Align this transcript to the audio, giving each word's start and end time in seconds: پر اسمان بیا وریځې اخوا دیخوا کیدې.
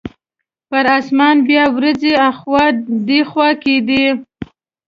پر 0.69 0.85
اسمان 0.97 1.35
بیا 1.47 1.63
وریځې 1.75 2.13
اخوا 2.29 2.63
دیخوا 3.07 3.49
کیدې. 3.63 4.05